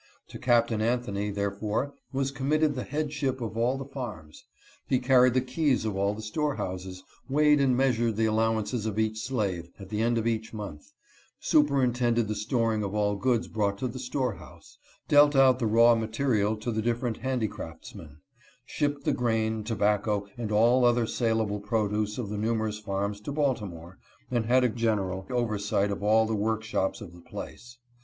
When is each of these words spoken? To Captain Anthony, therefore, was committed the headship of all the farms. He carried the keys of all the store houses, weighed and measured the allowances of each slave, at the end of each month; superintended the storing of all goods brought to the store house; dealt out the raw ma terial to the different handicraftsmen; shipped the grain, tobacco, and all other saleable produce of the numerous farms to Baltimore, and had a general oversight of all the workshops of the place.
To 0.29 0.39
Captain 0.39 0.81
Anthony, 0.81 1.29
therefore, 1.29 1.93
was 2.11 2.31
committed 2.31 2.73
the 2.73 2.81
headship 2.83 3.39
of 3.39 3.55
all 3.55 3.77
the 3.77 3.85
farms. 3.85 4.45
He 4.87 4.97
carried 4.97 5.35
the 5.35 5.41
keys 5.41 5.85
of 5.85 5.95
all 5.95 6.15
the 6.15 6.23
store 6.23 6.55
houses, 6.55 7.03
weighed 7.29 7.61
and 7.61 7.77
measured 7.77 8.15
the 8.15 8.25
allowances 8.25 8.87
of 8.87 8.97
each 8.97 9.19
slave, 9.21 9.69
at 9.79 9.89
the 9.89 10.01
end 10.01 10.17
of 10.17 10.25
each 10.25 10.53
month; 10.55 10.91
superintended 11.39 12.27
the 12.27 12.33
storing 12.33 12.81
of 12.81 12.95
all 12.95 13.15
goods 13.15 13.47
brought 13.47 13.77
to 13.77 13.87
the 13.87 13.99
store 13.99 14.33
house; 14.37 14.79
dealt 15.07 15.35
out 15.35 15.59
the 15.59 15.67
raw 15.67 15.93
ma 15.93 16.07
terial 16.07 16.59
to 16.61 16.71
the 16.71 16.81
different 16.81 17.17
handicraftsmen; 17.17 18.21
shipped 18.65 19.03
the 19.05 19.13
grain, 19.13 19.63
tobacco, 19.63 20.25
and 20.35 20.51
all 20.51 20.83
other 20.83 21.05
saleable 21.05 21.59
produce 21.59 22.17
of 22.17 22.29
the 22.29 22.39
numerous 22.39 22.79
farms 22.79 23.21
to 23.21 23.31
Baltimore, 23.31 23.99
and 24.31 24.47
had 24.47 24.63
a 24.63 24.69
general 24.69 25.27
oversight 25.29 25.91
of 25.91 26.01
all 26.01 26.25
the 26.25 26.33
workshops 26.33 27.01
of 27.01 27.13
the 27.13 27.21
place. 27.21 27.77